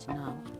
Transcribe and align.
To 0.00 0.12
now. 0.12 0.53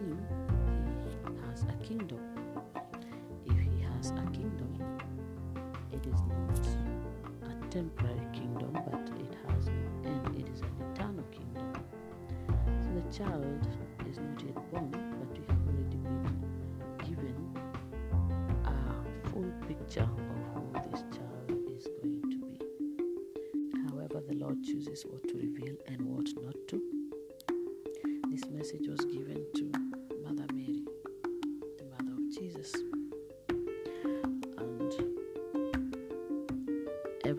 him, 0.00 0.18
he 1.26 1.32
has 1.46 1.62
a 1.64 1.84
kingdom. 1.84 2.20
If 3.46 3.58
he 3.58 3.82
has 3.82 4.10
a 4.10 4.26
kingdom, 4.32 4.78
it 5.92 6.06
is 6.06 6.20
not 6.22 6.58
a 7.48 7.68
temporary 7.68 8.26
kingdom, 8.32 8.72
but 8.72 9.10
it 9.20 9.36
has 9.46 9.66
no 9.66 10.10
end. 10.10 10.36
It 10.36 10.48
is 10.48 10.60
an 10.62 10.74
eternal 10.92 11.24
kingdom. 11.30 11.72
So 12.80 12.88
the 12.94 13.02
child 13.16 13.68
is 14.08 14.18
not 14.18 14.42
yet 14.42 14.54
born, 14.72 14.90
but 14.90 15.30
we 15.38 15.44
have 15.48 15.62
already 15.68 15.96
been 15.96 16.26
given 17.04 17.36
a 18.64 19.28
full 19.30 19.50
picture 19.68 20.02
of 20.02 20.08
who 20.54 20.90
this 20.90 21.02
child 21.14 21.50
is 21.76 21.86
going 22.02 22.22
to 22.30 22.38
be. 22.38 22.58
However, 23.90 24.22
the 24.26 24.34
Lord 24.36 24.62
chooses 24.64 25.04
what 25.04 25.22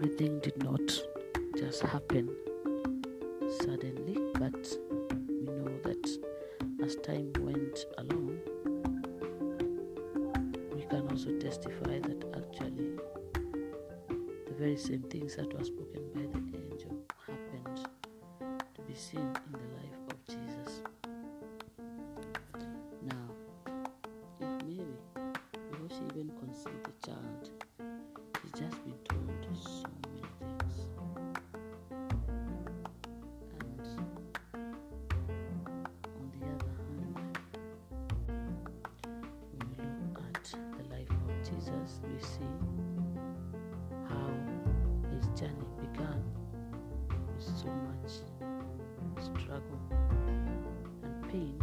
everything 0.01 0.39
did 0.39 0.63
not 0.63 0.81
just 1.55 1.83
happen 1.83 2.27
suddenly, 3.59 4.17
but 4.33 4.75
we 5.29 5.45
know 5.45 5.77
that 5.83 6.09
as 6.83 6.95
time 7.03 7.31
went 7.39 7.85
along, 7.99 8.39
we 10.73 10.81
can 10.89 11.07
also 11.07 11.29
testify 11.37 11.99
that 11.99 12.23
actually 12.35 12.97
the 14.47 14.53
very 14.57 14.75
same 14.75 15.03
things 15.03 15.35
that 15.35 15.53
were 15.55 15.63
spoken 15.63 16.01
by 16.15 16.21
the 16.33 16.40
Jesus, 41.55 41.99
we 42.03 42.19
see 42.23 42.45
how 44.07 44.29
his 45.13 45.25
journey 45.39 45.67
began 45.81 46.23
with 47.27 47.43
so 47.43 47.67
much 47.67 48.11
struggle 49.19 49.79
and 50.27 51.29
pain. 51.29 51.60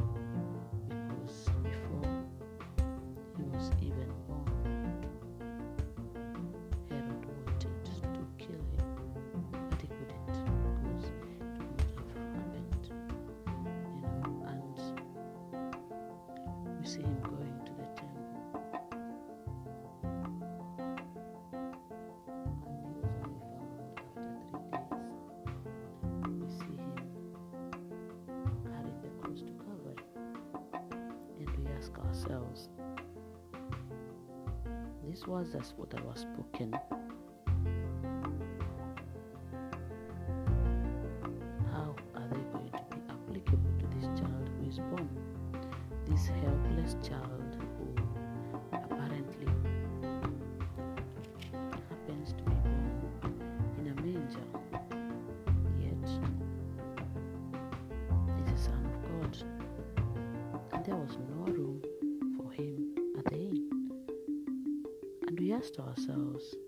ourselves. 32.19 32.69
This 35.09 35.27
was 35.27 35.47
just 35.53 35.75
what 35.77 35.93
I 35.95 36.03
was 36.03 36.21
spoken. 36.21 36.73
How 41.73 41.95
are 42.15 42.29
they 42.29 42.41
going 42.53 42.71
to 42.73 42.83
be 42.91 43.01
applicable 43.09 43.71
to 43.79 43.87
this 43.97 44.21
child 44.21 44.51
who 44.59 44.69
is 44.69 44.79
born? 44.79 45.09
This 46.07 46.27
helpless 46.27 46.97
child 47.07 47.48
To 65.59 65.83
ourselves. 65.83 66.68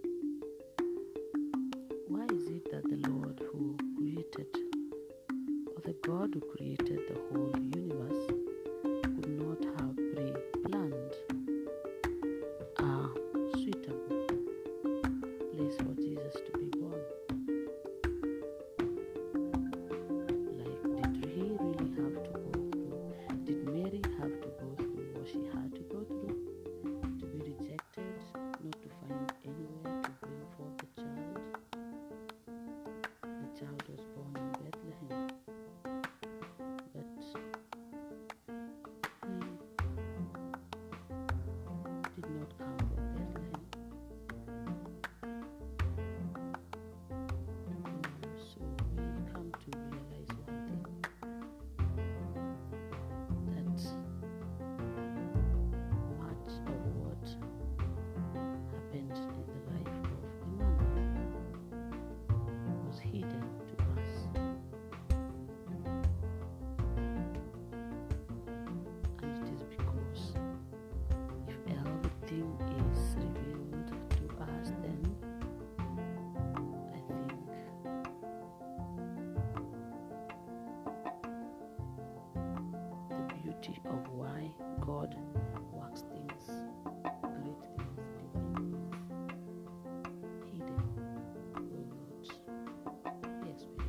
knowledge 83.71 83.81
of 83.87 84.13
why 84.13 84.51
God 84.81 85.15
works 85.73 86.03
things, 86.03 86.51
great 87.23 87.61
things, 87.77 87.99
divine 88.19 88.75
things, 88.75 90.15
hidden, 90.53 90.83
oh 91.57 91.61
Lord, 91.61 92.27
experience 93.05 93.63
in 93.63 93.81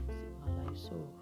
our 0.43 0.65
life. 0.65 0.77
So 0.77 1.20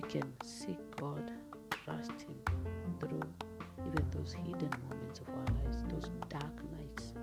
we 0.00 0.08
can 0.08 0.32
seek 0.44 0.78
God, 0.96 1.32
trust 1.70 2.12
Him 2.22 2.36
through 3.00 3.20
even 3.84 4.06
those 4.12 4.32
hidden 4.32 4.70
moments 4.88 5.18
of 5.18 5.28
our 5.28 5.56
lives, 5.58 5.82
those 5.92 6.08
dark 6.28 6.54
nights. 6.76 7.14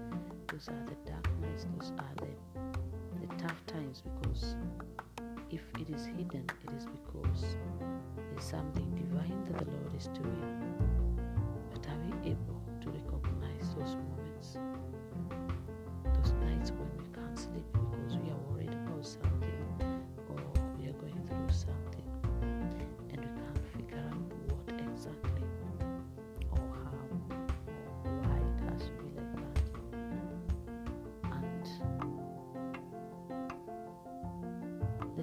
Those 0.52 0.68
are 0.68 0.86
the 0.86 1.10
dark 1.10 1.26
nights, 1.40 1.66
those 1.74 1.94
are 1.98 2.16
the, 2.18 3.26
the 3.26 3.34
tough 3.42 3.66
times 3.66 4.04
because 4.04 4.56
if 5.50 5.62
it 5.80 5.90
is 5.90 6.06
hidden, 6.06 6.44
it 6.68 6.74
is 6.76 6.86
because 6.86 7.56
there's 8.18 8.44
something 8.44 8.90
divine 8.94 9.42
that 9.46 9.60
the 9.60 9.72
Lord 9.72 9.96
is 9.96 10.08
doing. 10.08 10.76
But 11.72 11.88
are 11.88 12.00
we 12.10 12.32
able 12.32 12.62
to 12.82 12.90
recognize 12.90 13.74
those 13.80 13.96
moments? 13.96 14.58
Those 16.04 16.34
nights 16.44 16.72
when 16.72 16.90
we 16.98 17.06
can't 17.14 17.40
sleep 17.40 17.64
because 17.72 18.18
we 18.18 18.32
are 18.32 18.52
worried 18.52 18.74
about 18.74 19.06
something. 19.06 19.35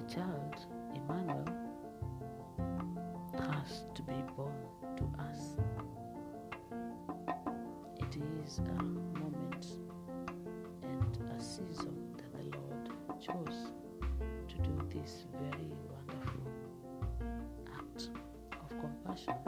child, 0.07 0.55
Emmanuel, 0.93 1.45
has 3.39 3.83
to 3.95 4.01
be 4.03 4.13
born 4.35 4.53
to 4.97 5.03
us. 5.21 5.55
It 7.97 8.17
is 8.43 8.59
a 8.59 8.83
moment 8.83 9.67
and 10.83 11.17
a 11.37 11.41
season 11.41 11.95
that 12.17 12.31
the 12.33 12.57
Lord 12.57 12.89
chose 13.21 13.71
to 14.49 14.55
do 14.57 14.81
this 14.93 15.25
very 15.31 15.71
wonderful 15.89 16.51
act 17.77 18.09
of 18.51 18.69
compassion. 18.79 19.42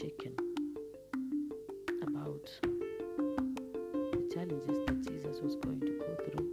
shaken 0.00 0.34
about 2.02 2.50
the 2.62 4.28
challenges 4.34 4.78
that 4.86 5.00
Jesus 5.08 5.40
was 5.40 5.54
going 5.56 5.78
to 5.78 5.92
go 6.00 6.16
through 6.24 6.48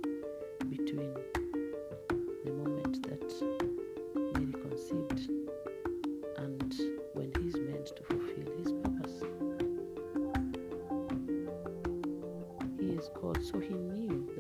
between 0.70 1.12
the 2.46 2.52
moment 2.52 3.02
that 3.02 3.34
Mary 4.14 4.52
conceived 4.52 5.32
and 6.38 6.74
when 7.14 7.32
he's 7.42 7.56
meant 7.56 7.88
to 7.88 8.04
fulfill 8.04 8.58
his 8.60 8.72
purpose. 8.84 9.24
He 12.80 12.90
is 12.92 13.10
God, 13.20 13.44
so 13.44 13.60
he 13.60 13.74
knew 13.74 14.31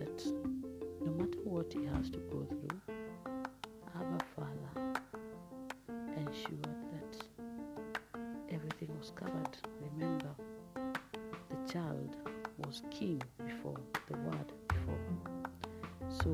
king 13.01 13.21
before, 13.47 13.81
the 14.07 14.17
word 14.17 14.51
before. 14.67 14.99
So, 16.07 16.29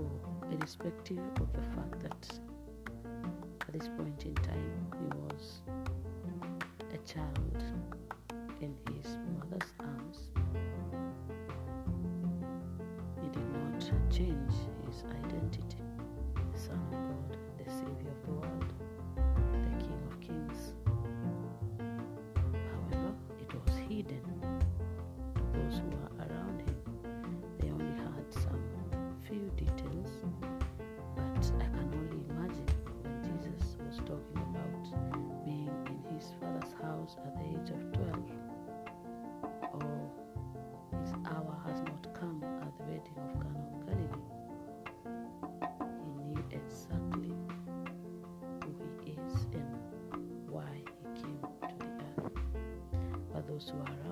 irrespective 0.52 1.20
of 1.40 1.54
the 1.54 1.62
fact 1.62 1.98
that 2.02 2.40
at 3.62 3.74
this 3.74 3.88
point 3.88 4.26
in 4.26 4.36
time 4.36 4.88
he 5.00 5.08
was 5.18 5.62
a 6.94 6.98
child 7.10 7.64
in 8.60 8.76
his 8.94 9.18
mother's 9.40 9.72
arms, 9.80 10.18
he 13.22 13.30
did 13.30 13.48
not 13.54 13.80
change 14.12 14.52
his 14.86 15.06
identity, 15.24 15.86
the 16.52 16.60
Son 16.60 16.82
of 16.92 16.92
God, 16.92 17.38
the 17.60 17.72
Savior 17.72 18.12
of 18.12 18.26
the 18.26 18.32
world, 18.42 18.74
the 19.16 19.86
King 19.86 20.02
of 20.12 20.20
Kings. 20.20 20.74
But 53.58 53.66
those 53.66 53.72
who 53.72 54.07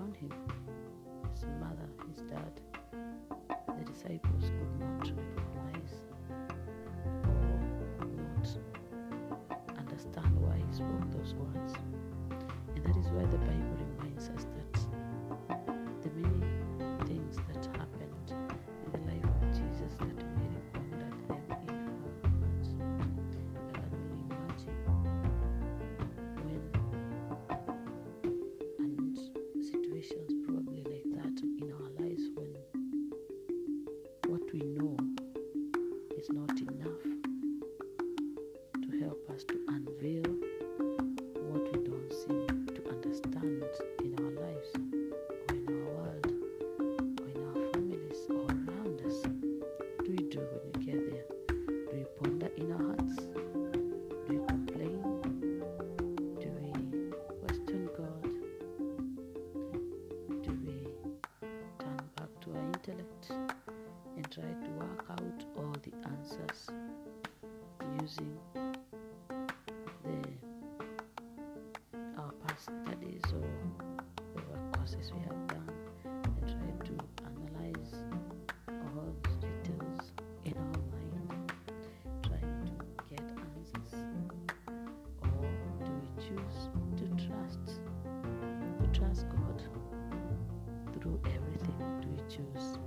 choose 92.36 92.77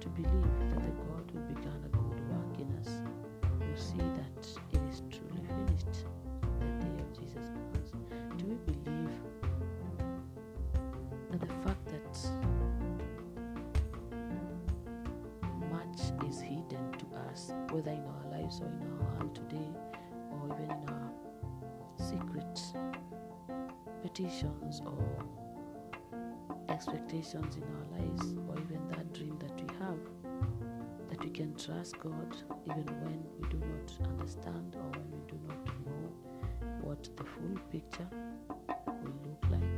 to 0.00 0.08
believe 0.10 0.46
that 0.70 0.70
the 0.70 0.92
God 1.02 1.24
who 1.32 1.40
began 1.52 1.80
a 1.84 1.88
good 1.88 2.20
work 2.30 2.54
in 2.60 2.70
us 2.78 2.90
will 3.58 3.76
see 3.76 3.98
that 3.98 4.46
it 4.72 4.80
is 4.88 5.02
truly 5.10 5.42
finished 5.48 6.06
the 6.60 6.66
day 6.84 6.96
of 7.02 7.08
Jesus 7.18 7.46
comes? 7.50 7.90
Do 8.36 8.44
we 8.46 8.54
believe 8.72 9.10
that 11.32 11.40
the 11.40 11.46
fact 11.64 11.84
that 11.86 12.14
much 15.72 16.00
is 16.30 16.40
hidden 16.40 16.84
to 16.92 17.06
us, 17.28 17.52
whether 17.72 17.90
in 17.90 18.04
our 18.06 18.26
lives 18.30 18.60
or 18.60 18.66
in 18.66 18.80
our 19.00 19.16
heart 19.16 19.34
today, 19.34 19.70
or 20.30 20.46
even 20.54 20.70
in 20.70 20.88
our 20.90 21.10
secret 21.98 22.60
petitions 24.02 24.80
or 24.86 25.43
expectations 26.74 27.56
in 27.56 27.62
our 27.62 27.86
lives, 28.00 28.34
or 28.48 28.56
even 28.58 28.80
that 28.88 29.12
dream 29.14 29.38
that 29.38 29.54
we 29.60 29.68
have, 29.78 29.98
that 31.08 31.24
we 31.24 31.30
can 31.30 31.54
trust 31.54 31.96
God 32.00 32.36
even 32.66 32.84
when 33.04 33.24
we 33.38 33.48
do 33.48 33.58
not 33.58 34.08
understand 34.10 34.74
or 34.74 34.90
when 34.98 35.08
we 35.12 35.20
do 35.30 35.38
not 35.46 35.64
know 35.86 36.10
what 36.82 37.08
the 37.16 37.22
full 37.22 37.56
picture 37.70 38.08
will 39.04 39.18
look 39.22 39.44
like. 39.50 39.74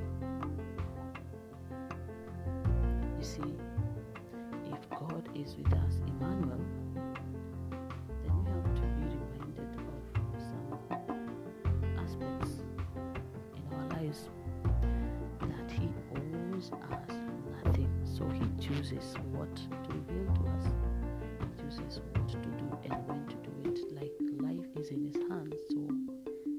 You 3.19 3.25
see, 3.25 3.59
if 4.73 4.89
God 4.89 5.29
is 5.35 5.55
with 5.59 5.75
us, 5.75 6.01
Emmanuel, 6.09 6.65
then 8.25 8.37
chooses 18.67 19.15
what 19.31 19.55
to 19.55 19.93
reveal 19.93 20.35
to 20.35 20.41
us, 20.51 20.65
He 21.41 21.63
chooses 21.63 22.01
what 22.13 22.29
to 22.29 22.37
do 22.37 22.79
and 22.91 23.07
when 23.07 23.27
to 23.29 23.37
do 23.37 23.71
it. 23.71 23.79
Like 23.93 24.13
life 24.41 24.67
is 24.77 24.89
in 24.89 25.05
His 25.05 25.17
hands, 25.29 25.55
so 25.71 25.89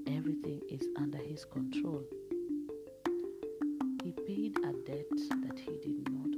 everything 0.07 0.61
is 0.69 0.87
under 0.97 1.17
His 1.17 1.43
control. 1.43 2.03
He 4.03 4.11
paid 4.25 4.57
a 4.59 4.71
debt 4.89 5.09
that 5.41 5.59
He 5.59 5.77
did 5.83 6.09
not 6.09 6.36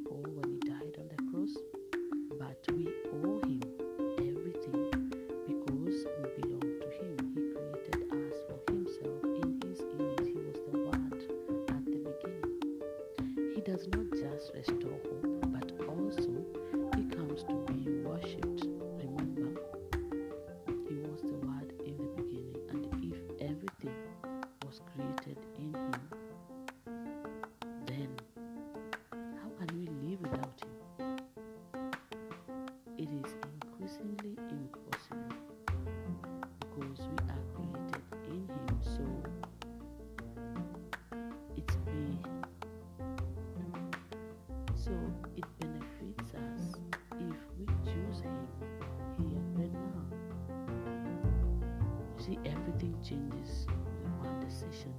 everything 52.70 52.96
changes 53.04 53.66
with 54.04 54.28
one 54.28 54.40
decision 54.46 54.99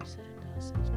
we 0.00 0.06
said 0.06 0.24
ourselves. 0.56 0.95